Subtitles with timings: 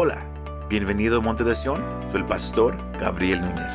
[0.00, 0.24] Hola,
[0.68, 1.82] bienvenido a Monte de Sion,
[2.12, 3.72] soy el pastor Gabriel Núñez.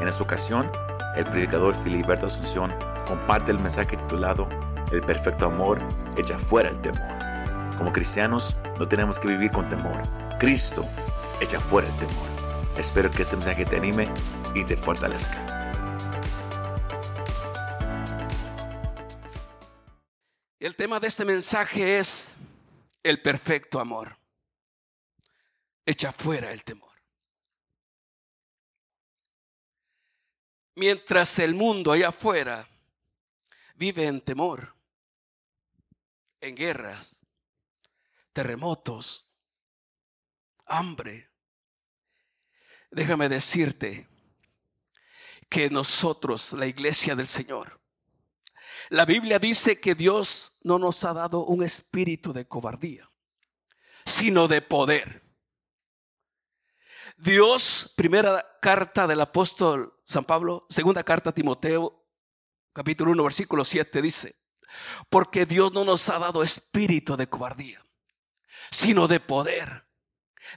[0.00, 0.70] En esta ocasión,
[1.16, 2.72] el predicador Filiberto Asunción
[3.08, 4.48] comparte el mensaje titulado
[4.92, 5.82] El perfecto amor
[6.16, 7.76] echa fuera el temor.
[7.76, 10.00] Como cristianos, no tenemos que vivir con temor.
[10.38, 10.86] Cristo
[11.40, 12.28] echa fuera el temor.
[12.78, 14.08] Espero que este mensaje te anime
[14.54, 15.82] y te fortalezca.
[20.60, 22.36] El tema de este mensaje es
[23.02, 24.23] el perfecto amor.
[25.86, 26.92] Echa fuera el temor.
[30.76, 32.68] Mientras el mundo allá afuera
[33.74, 34.74] vive en temor,
[36.40, 37.20] en guerras,
[38.32, 39.26] terremotos,
[40.66, 41.30] hambre,
[42.90, 44.08] déjame decirte
[45.48, 47.80] que nosotros, la iglesia del Señor,
[48.90, 53.10] la Biblia dice que Dios no nos ha dado un espíritu de cobardía,
[54.04, 55.23] sino de poder.
[57.16, 62.04] Dios, primera carta del apóstol San Pablo, segunda carta a Timoteo,
[62.72, 64.36] capítulo 1, versículo 7 dice,
[65.08, 67.86] porque Dios no nos ha dado espíritu de cobardía,
[68.70, 69.86] sino de poder,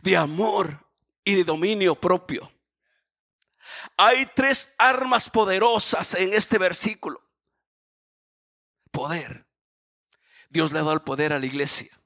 [0.02, 0.88] de amor
[1.24, 2.52] y de dominio propio.
[3.98, 7.22] Hay tres armas poderosas en este versículo.
[8.92, 9.46] Poder.
[10.50, 12.00] Dios le ha dado el poder a la iglesia.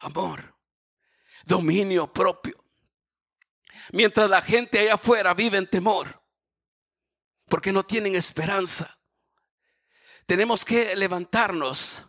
[0.00, 0.56] Amor.
[1.44, 2.63] Dominio propio.
[3.92, 6.22] Mientras la gente allá afuera vive en temor.
[7.46, 8.98] Porque no tienen esperanza.
[10.26, 12.04] Tenemos que levantarnos.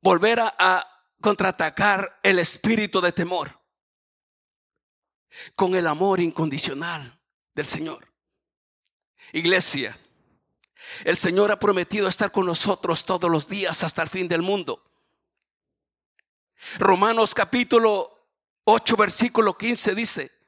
[0.00, 0.86] Volver a, a
[1.20, 3.60] contraatacar el espíritu de temor.
[5.54, 7.20] Con el amor incondicional
[7.54, 8.12] del Señor.
[9.32, 9.98] Iglesia.
[11.04, 14.90] El Señor ha prometido estar con nosotros todos los días hasta el fin del mundo.
[16.78, 18.28] Romanos capítulo
[18.64, 20.39] 8 versículo 15 dice,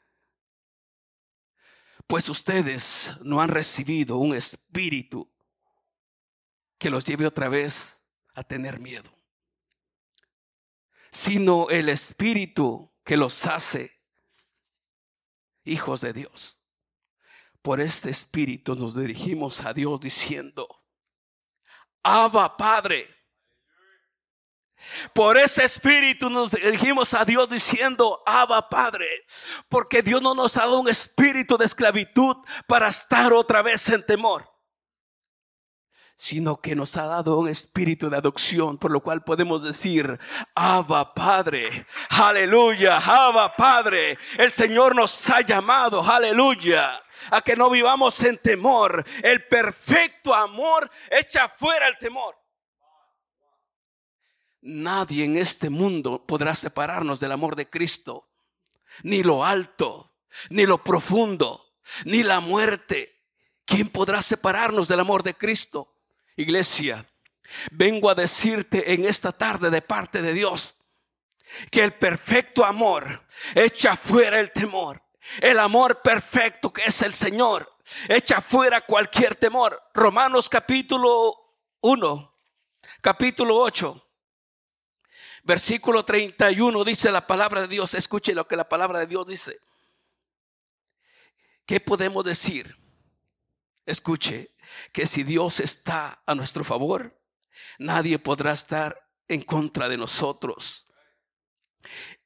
[2.07, 5.31] pues ustedes no han recibido un espíritu
[6.79, 8.05] que los lleve otra vez
[8.35, 9.11] a tener miedo,
[11.11, 14.03] sino el espíritu que los hace
[15.65, 16.61] hijos de Dios.
[17.61, 20.83] Por este espíritu nos dirigimos a Dios diciendo,
[22.03, 23.22] Abba Padre.
[25.13, 29.09] Por ese espíritu nos dirigimos a Dios diciendo, Abba Padre,
[29.69, 34.05] porque Dios no nos ha dado un espíritu de esclavitud para estar otra vez en
[34.05, 34.53] temor
[36.23, 40.21] sino que nos ha dado un espíritu de adopción, por lo cual podemos decir,
[40.55, 48.23] Abba Padre, aleluya, Abba Padre, el Señor nos ha llamado, aleluya, a que no vivamos
[48.23, 49.05] en temor.
[49.21, 52.42] El perfecto amor echa fuera el temor.
[54.63, 58.29] Nadie en este mundo podrá separarnos del amor de Cristo,
[59.03, 60.15] ni lo alto,
[60.51, 61.75] ni lo profundo,
[62.05, 63.25] ni la muerte.
[63.65, 65.97] ¿Quién podrá separarnos del amor de Cristo?
[66.37, 67.11] Iglesia,
[67.73, 70.77] vengo a decirte en esta tarde de parte de Dios
[71.71, 75.03] que el perfecto amor echa fuera el temor.
[75.41, 77.73] El amor perfecto que es el Señor
[78.09, 79.83] echa fuera cualquier temor.
[79.95, 82.39] Romanos capítulo 1,
[83.01, 84.12] capítulo 8,
[85.43, 87.95] versículo 31 dice la palabra de Dios.
[87.95, 89.61] Escuche lo que la palabra de Dios dice.
[91.67, 92.77] ¿Qué podemos decir?
[93.87, 94.55] Escuche,
[94.93, 97.19] que si Dios está a nuestro favor,
[97.79, 100.87] nadie podrá estar en contra de nosotros.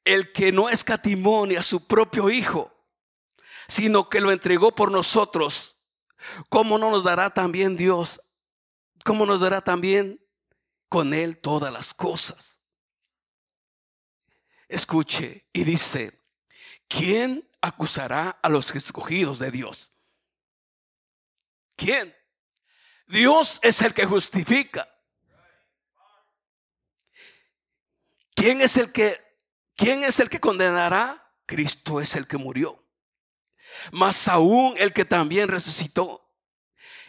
[0.03, 2.73] El que no escatimó a su propio Hijo,
[3.67, 5.77] sino que lo entregó por nosotros,
[6.49, 8.21] ¿cómo no nos dará también Dios?
[9.03, 10.21] ¿Cómo nos dará también
[10.89, 12.56] con Él todas las cosas?
[14.67, 16.19] Escuche y dice,
[16.87, 19.93] ¿quién acusará a los escogidos de Dios?
[21.75, 22.15] ¿Quién?
[23.07, 24.89] Dios es el que justifica.
[28.35, 29.25] ¿Quién es el que
[29.75, 31.33] quién es el que condenará?
[31.45, 32.83] Cristo es el que murió.
[33.91, 36.29] Mas aún el que también resucitó,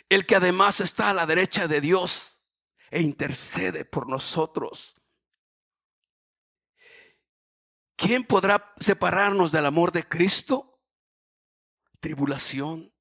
[0.09, 2.41] el que además está a la derecha de Dios
[2.91, 4.98] e intercede por nosotros.
[7.99, 10.81] ¿Quién podrá separarnos del amor de Cristo?
[11.99, 12.95] Tribulación,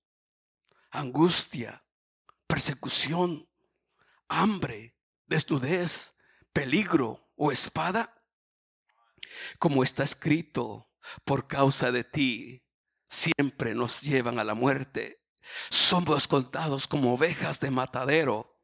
[0.90, 1.86] angustia,
[2.48, 3.48] persecución,
[4.28, 4.98] hambre,
[5.28, 6.18] desnudez,
[6.52, 8.26] peligro o espada?
[9.60, 10.90] Como está escrito,
[11.24, 12.66] por causa de ti,
[13.08, 15.24] siempre nos llevan a la muerte.
[15.70, 18.60] Somos contados como ovejas de matadero.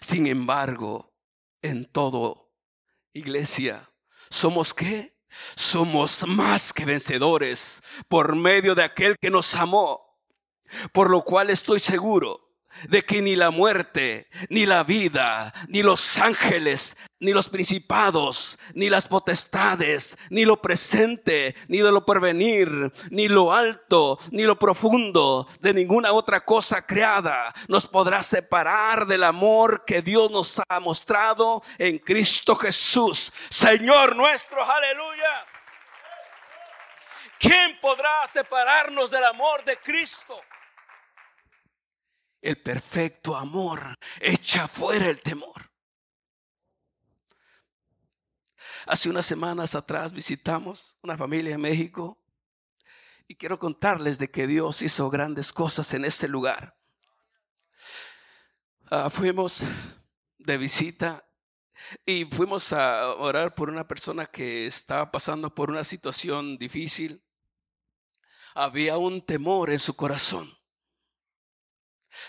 [0.00, 1.14] Sin embargo,
[1.62, 2.56] en todo,
[3.12, 3.88] iglesia,
[4.30, 5.19] ¿somos qué?
[5.56, 10.18] Somos más que vencedores por medio de aquel que nos amó,
[10.92, 12.49] por lo cual estoy seguro
[12.88, 18.88] de que ni la muerte, ni la vida, ni los ángeles, ni los principados, ni
[18.88, 25.46] las potestades, ni lo presente, ni de lo porvenir, ni lo alto, ni lo profundo,
[25.60, 31.62] de ninguna otra cosa creada, nos podrá separar del amor que Dios nos ha mostrado
[31.78, 35.46] en Cristo Jesús, Señor nuestro, aleluya.
[37.38, 40.38] ¿Quién podrá separarnos del amor de Cristo?
[42.40, 45.70] El perfecto amor echa fuera el temor.
[48.86, 52.18] Hace unas semanas atrás visitamos una familia en México
[53.28, 56.76] y quiero contarles de que Dios hizo grandes cosas en ese lugar.
[58.90, 59.62] Ah, fuimos
[60.38, 61.24] de visita
[62.04, 67.22] y fuimos a orar por una persona que estaba pasando por una situación difícil.
[68.54, 70.59] Había un temor en su corazón.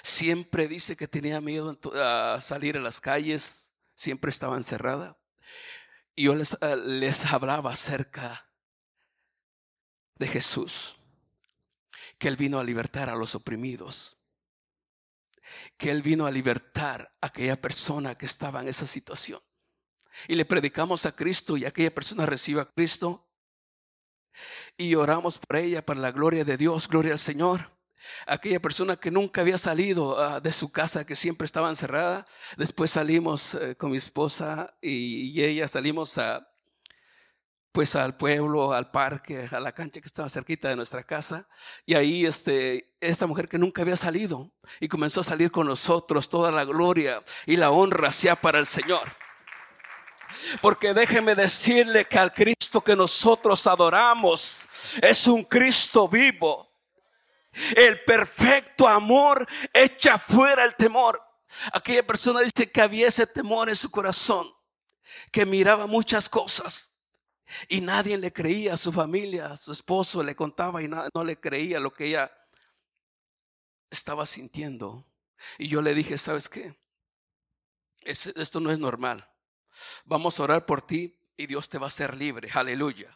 [0.03, 5.17] Siempre dice que tenía miedo a salir a las calles, siempre estaba encerrada.
[6.15, 8.49] Y yo les, eh, les hablaba acerca
[10.15, 10.97] de Jesús,
[12.17, 14.17] que Él vino a libertar a los oprimidos,
[15.77, 19.41] que Él vino a libertar a aquella persona que estaba en esa situación.
[20.27, 23.27] Y le predicamos a Cristo y aquella persona recibe a Cristo.
[24.77, 27.71] Y oramos por ella, para la gloria de Dios, gloria al Señor.
[28.25, 32.25] Aquella persona que nunca había salido ah, de su casa, que siempre estaba encerrada.
[32.57, 36.47] Después salimos eh, con mi esposa y, ella salimos a,
[37.71, 41.47] pues al pueblo, al parque, a la cancha que estaba cerquita de nuestra casa.
[41.85, 46.29] Y ahí este, esta mujer que nunca había salido y comenzó a salir con nosotros,
[46.29, 49.15] toda la gloria y la honra sea para el Señor.
[50.61, 54.67] Porque déjeme decirle que al Cristo que nosotros adoramos
[55.01, 56.70] es un Cristo vivo
[57.75, 61.21] el perfecto amor echa fuera el temor.
[61.73, 64.53] Aquella persona dice que había ese temor en su corazón,
[65.31, 66.91] que miraba muchas cosas
[67.67, 71.91] y nadie le creía, su familia, su esposo le contaba y no, le creía lo
[71.93, 72.31] que ella
[73.89, 75.05] estaba sintiendo.
[75.57, 76.79] Y yo le dije, ¿sabes qué?
[78.03, 79.29] esto no es normal.
[80.05, 82.49] Vamos a orar por ti y Dios te va a hacer libre.
[82.51, 83.15] Aleluya.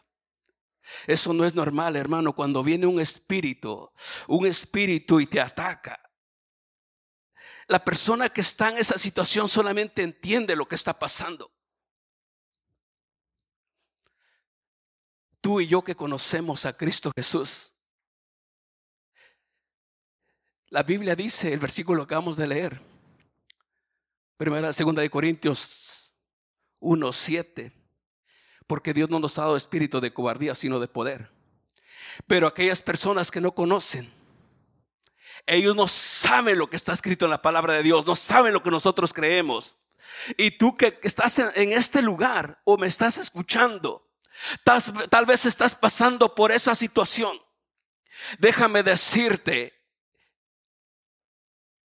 [1.06, 3.90] Eso no es normal, hermano, cuando viene un espíritu,
[4.28, 6.00] un espíritu y te ataca.
[7.68, 11.52] La persona que está en esa situación solamente entiende lo que está pasando.
[15.40, 17.72] Tú y yo que conocemos a Cristo Jesús.
[20.68, 22.80] La Biblia dice, el versículo que acabamos de leer,
[24.36, 26.14] primera, segunda de Corintios
[26.80, 27.75] 1, 7
[28.66, 31.30] porque Dios no nos ha dado espíritu de cobardía, sino de poder.
[32.26, 34.12] Pero aquellas personas que no conocen,
[35.46, 38.62] ellos no saben lo que está escrito en la palabra de Dios, no saben lo
[38.62, 39.78] que nosotros creemos.
[40.36, 44.06] Y tú que estás en este lugar o me estás escuchando,
[44.64, 47.40] tal, vez estás pasando por esa situación.
[48.38, 49.74] Déjame decirte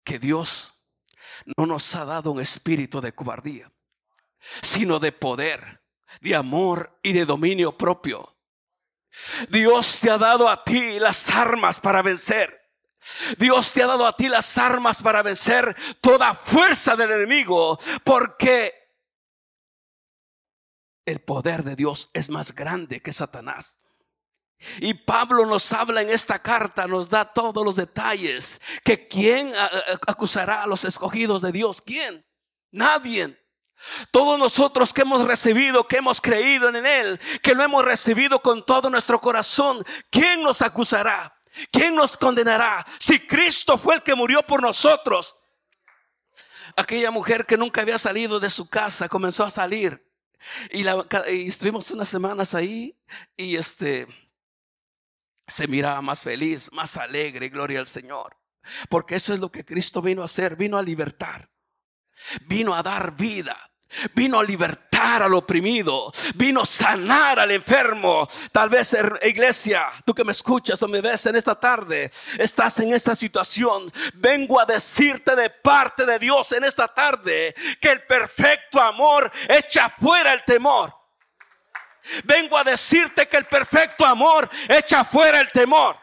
[0.03, 0.73] que Dios
[1.57, 3.71] no nos ha dado un espíritu de cobardía,
[4.61, 5.82] sino de poder
[6.21, 8.35] de amor y de dominio propio.
[9.49, 12.61] Dios te ha dado a ti las armas para vencer.
[13.37, 18.73] Dios te ha dado a ti las armas para vencer toda fuerza del enemigo, porque
[21.05, 23.81] el poder de Dios es más grande que Satanás.
[24.79, 29.51] Y Pablo nos habla en esta carta, nos da todos los detalles, que quién
[30.07, 32.25] acusará a los escogidos de Dios, quién,
[32.71, 33.42] nadie.
[34.11, 38.65] Todos nosotros que hemos recibido, que hemos creído en Él, que lo hemos recibido con
[38.65, 41.37] todo nuestro corazón, ¿quién nos acusará?
[41.71, 42.85] ¿Quién nos condenará?
[42.99, 45.35] Si Cristo fue el que murió por nosotros.
[46.75, 50.03] Aquella mujer que nunca había salido de su casa comenzó a salir.
[50.71, 50.85] Y,
[51.47, 52.97] estuvimos unas semanas ahí
[53.37, 54.07] y este
[55.47, 58.37] se miraba más feliz, más alegre, gloria al Señor.
[58.89, 61.51] Porque eso es lo que Cristo vino a hacer, vino a libertar,
[62.47, 63.72] vino a dar vida.
[64.13, 68.27] Vino a libertar al oprimido, vino a sanar al enfermo.
[68.51, 72.93] Tal vez, iglesia, tú que me escuchas o me ves en esta tarde, estás en
[72.93, 73.91] esta situación.
[74.15, 79.89] Vengo a decirte de parte de Dios en esta tarde que el perfecto amor echa
[79.89, 80.93] fuera el temor.
[82.23, 85.97] Vengo a decirte que el perfecto amor echa fuera el temor.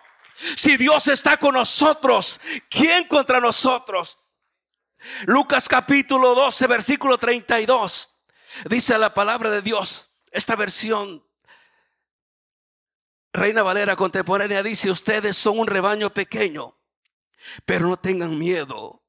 [0.57, 4.20] Si Dios está con nosotros, ¿quién contra nosotros?
[5.27, 8.17] Lucas capítulo 12, versículo 32.
[8.69, 11.25] Dice la palabra de Dios, esta versión
[13.33, 16.77] Reina Valera contemporánea dice, ustedes son un rebaño pequeño,
[17.65, 19.05] pero no tengan miedo,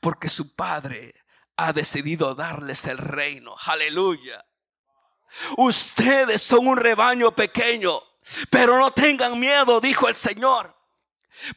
[0.00, 1.14] porque su Padre
[1.56, 3.56] ha decidido darles el reino.
[3.66, 4.44] Aleluya.
[5.56, 8.00] Ustedes son un rebaño pequeño,
[8.48, 10.74] pero no tengan miedo, dijo el Señor.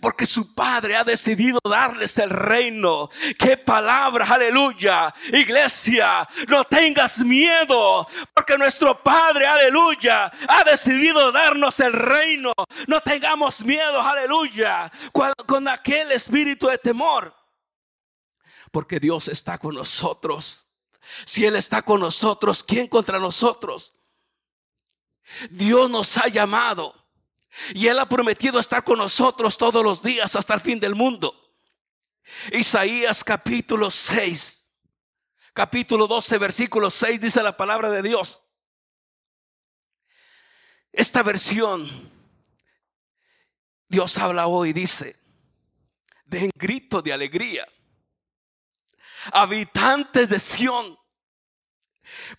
[0.01, 3.09] Porque su Padre ha decidido darles el reino.
[3.37, 5.13] Qué palabra, aleluya.
[5.31, 8.07] Iglesia, no tengas miedo.
[8.33, 12.53] Porque nuestro Padre, aleluya, ha decidido darnos el reino.
[12.87, 14.91] No tengamos miedo, aleluya.
[15.11, 17.35] Con, con aquel espíritu de temor.
[18.71, 20.67] Porque Dios está con nosotros.
[21.25, 23.93] Si Él está con nosotros, ¿quién contra nosotros?
[25.49, 27.06] Dios nos ha llamado
[27.73, 31.33] y Él ha prometido estar con nosotros todos los días hasta el fin del mundo.
[32.51, 34.71] Isaías capítulo 6,
[35.53, 38.43] capítulo 12, versículo 6 dice la palabra de Dios.
[40.91, 42.11] Esta versión,
[43.87, 45.15] Dios habla hoy, dice,
[46.25, 47.67] den grito de alegría.
[49.31, 50.97] Habitantes de Sión,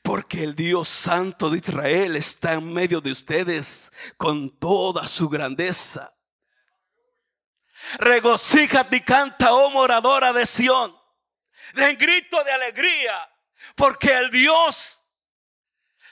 [0.02, 6.14] porque el Dios Santo de Israel está en medio de ustedes con toda su grandeza.
[7.98, 10.96] Regocíjate y canta, oh moradora de Sión.
[11.74, 13.28] Den grito de alegría,
[13.76, 15.04] porque el Dios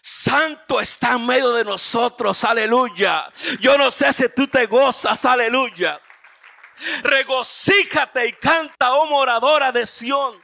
[0.02, 3.28] Santo está en medio de nosotros, aleluya.
[3.60, 6.00] Yo no sé si tú te gozas, aleluya.
[7.02, 10.40] Regocíjate y canta, oh moradora de Sión,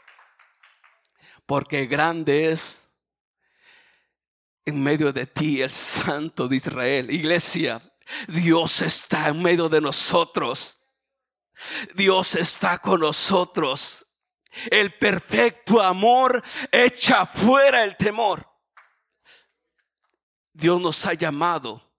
[1.47, 2.91] porque grande es
[4.65, 7.11] en medio de ti el Santo de Israel.
[7.11, 7.83] Iglesia,
[8.29, 10.79] Dios está en medio de nosotros.
[11.95, 14.07] Dios está con nosotros.
[14.71, 18.49] El perfecto amor echa fuera el temor.
[20.53, 21.91] Dios nos ha llamado.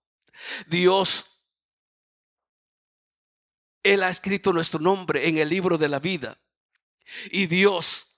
[0.68, 1.46] Dios,
[3.82, 6.40] Él ha escrito nuestro nombre en el libro de la vida.
[7.32, 8.13] Y Dios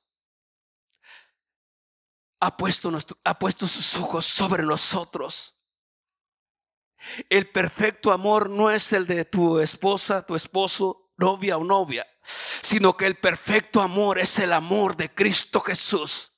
[2.40, 5.56] ha puesto, sus ojos sobre nosotros.
[7.30, 12.98] El perfecto amor no es el de tu esposa, tu esposo, novia o novia, sino
[12.98, 16.32] que el perfecto amor es el amor de Cristo Jesús.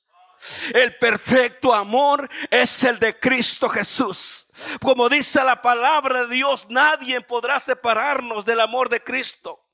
[0.72, 4.46] El perfecto amor es el de Cristo Jesús.
[4.80, 9.64] Como dice la palabra de Dios, nadie podrá separarnos del amor de Cristo.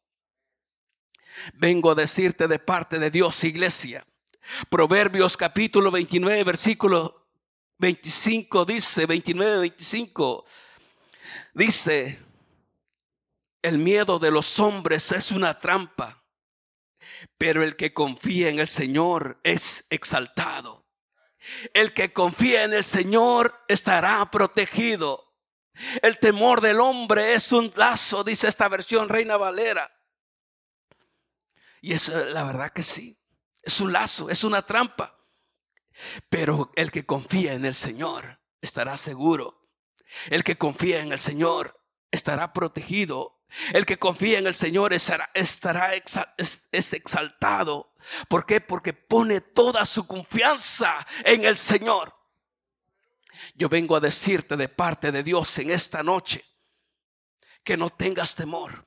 [1.54, 4.04] Vengo a decirte de parte de Dios, iglesia,
[4.68, 7.28] Proverbios capítulo 29, versículo
[7.78, 10.44] 25 dice, 29, 25,
[11.54, 12.18] dice,
[13.62, 16.22] el miedo de los hombres es una trampa,
[17.38, 20.84] pero el que confía en el Señor es exaltado.
[21.72, 25.34] El que confía en el Señor estará protegido.
[26.02, 29.90] El temor del hombre es un lazo, dice esta versión Reina Valera.
[31.80, 33.18] Y es la verdad que sí.
[33.64, 35.18] Es un lazo, es una trampa.
[36.28, 39.70] Pero el que confía en el Señor estará seguro.
[40.28, 41.80] El que confía en el Señor
[42.10, 43.42] estará protegido.
[43.72, 47.92] El que confía en el Señor estará, estará es, es exaltado.
[48.28, 48.60] ¿Por qué?
[48.60, 52.14] Porque pone toda su confianza en el Señor.
[53.54, 56.44] Yo vengo a decirte de parte de Dios en esta noche
[57.62, 58.86] que no tengas temor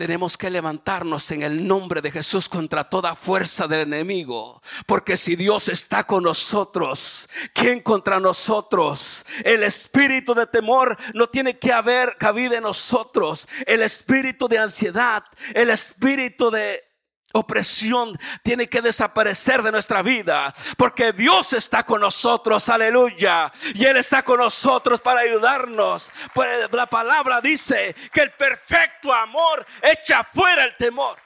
[0.00, 4.62] tenemos que levantarnos en el nombre de Jesús contra toda fuerza del enemigo.
[4.86, 9.26] Porque si Dios está con nosotros, ¿quién contra nosotros?
[9.44, 13.46] El espíritu de temor no tiene que haber cabida en nosotros.
[13.66, 16.82] El espíritu de ansiedad, el espíritu de
[17.32, 23.96] opresión tiene que desaparecer de nuestra vida porque Dios está con nosotros, aleluya, y Él
[23.96, 26.12] está con nosotros para ayudarnos.
[26.34, 31.18] Pues la palabra dice que el perfecto amor echa fuera el temor.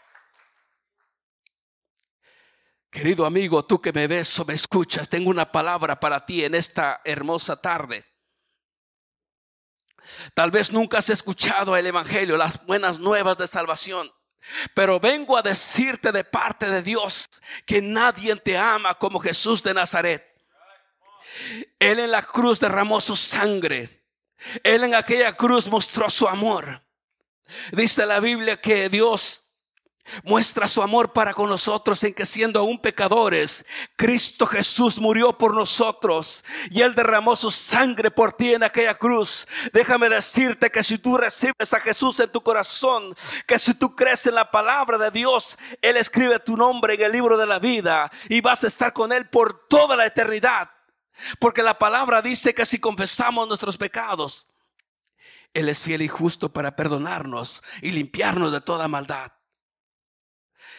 [2.90, 6.54] Querido amigo, tú que me ves o me escuchas, tengo una palabra para ti en
[6.54, 8.04] esta hermosa tarde.
[10.34, 14.12] Tal vez nunca has escuchado el Evangelio, las buenas nuevas de salvación.
[14.74, 17.26] Pero vengo a decirte de parte de Dios
[17.64, 20.34] que nadie te ama como Jesús de Nazaret.
[21.78, 24.04] Él en la cruz derramó su sangre.
[24.62, 26.82] Él en aquella cruz mostró su amor.
[27.72, 29.43] Dice la Biblia que Dios
[30.22, 33.64] Muestra su amor para con nosotros en que siendo aún pecadores,
[33.96, 39.48] Cristo Jesús murió por nosotros y Él derramó su sangre por ti en aquella cruz.
[39.72, 43.14] Déjame decirte que si tú recibes a Jesús en tu corazón,
[43.46, 47.12] que si tú crees en la palabra de Dios, Él escribe tu nombre en el
[47.12, 50.70] libro de la vida y vas a estar con Él por toda la eternidad.
[51.38, 54.48] Porque la palabra dice que si confesamos nuestros pecados,
[55.54, 59.32] Él es fiel y justo para perdonarnos y limpiarnos de toda maldad.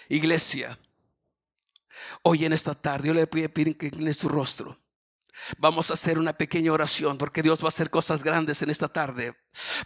[0.10, 0.80] Iglesia,
[2.22, 4.80] hoy en esta tarde yo le voy a pedir que incline su rostro.
[5.58, 8.88] Vamos a hacer una pequeña oración porque Dios va a hacer cosas grandes en esta
[8.88, 9.36] tarde.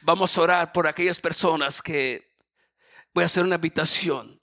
[0.01, 2.35] Vamos a orar por aquellas personas que
[3.13, 4.39] voy a hacer una invitación.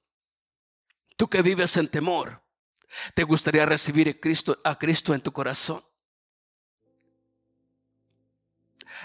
[1.16, 2.42] Tú que vives en temor,
[3.14, 5.82] ¿te gustaría recibir a Cristo, a Cristo en tu corazón?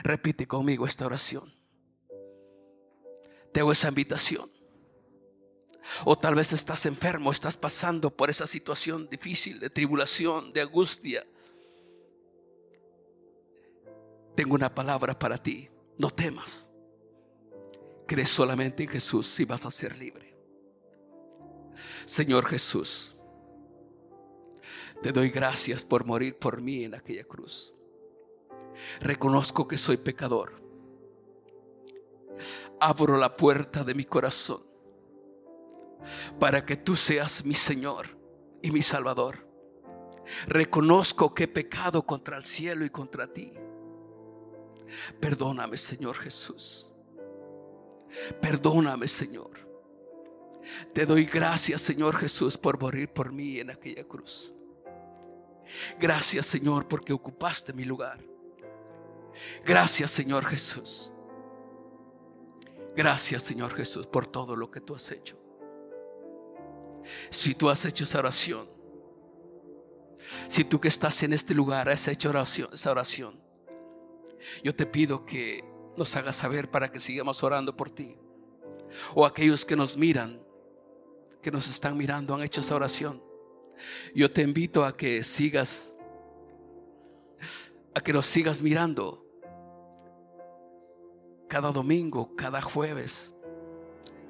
[0.03, 1.53] Repite conmigo esta oración.
[3.53, 4.60] Te hago esa invitación.
[6.05, 11.25] O tal vez estás enfermo, estás pasando por esa situación difícil de tribulación, de angustia.
[14.35, 15.69] Tengo una palabra para ti.
[15.97, 16.69] No temas.
[18.07, 20.35] Crees solamente en Jesús y vas a ser libre.
[22.05, 23.15] Señor Jesús,
[25.01, 27.73] te doy gracias por morir por mí en aquella cruz.
[28.99, 30.61] Reconozco que soy pecador.
[32.79, 34.70] Abro la puerta de mi corazón
[36.39, 38.07] para que tú seas mi Señor
[38.61, 39.47] y mi Salvador.
[40.47, 43.53] Reconozco que he pecado contra el cielo y contra ti.
[45.19, 46.91] Perdóname, Señor Jesús.
[48.41, 49.51] Perdóname, Señor.
[50.93, 54.53] Te doy gracias, Señor Jesús, por morir por mí en aquella cruz.
[55.99, 58.19] Gracias, Señor, porque ocupaste mi lugar.
[59.65, 61.13] Gracias, Señor Jesús.
[62.95, 65.39] Gracias, Señor Jesús, por todo lo que tú has hecho.
[67.29, 68.69] Si tú has hecho esa oración,
[70.47, 73.41] si tú que estás en este lugar has hecho oración, esa oración,
[74.63, 75.63] yo te pido que
[75.97, 78.17] nos hagas saber para que sigamos orando por ti.
[79.15, 80.41] O aquellos que nos miran,
[81.41, 83.23] que nos están mirando, han hecho esa oración.
[84.13, 85.95] Yo te invito a que sigas,
[87.93, 89.25] a que nos sigas mirando
[91.47, 93.33] cada domingo, cada jueves.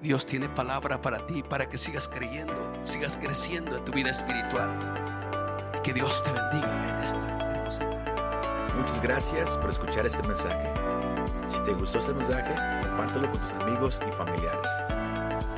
[0.02, 5.72] Dios tiene palabra para ti, para que sigas creyendo, sigas creciendo en tu vida espiritual.
[5.84, 8.74] Que Dios te bendiga en esta hermosa tarde.
[8.76, 10.74] Muchas gracias por escuchar este mensaje.
[11.48, 14.70] Si te gustó este mensaje, compártelo con tus amigos y familiares.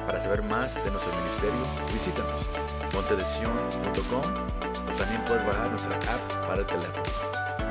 [0.06, 2.50] Para saber más de nuestro ministerio, visítanos
[2.94, 7.04] montedesion.com o también puedes bajar nuestra app para el teléfono.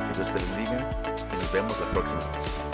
[0.08, 0.90] Que Dios te bendiga
[1.32, 2.71] y nos vemos la próxima vez.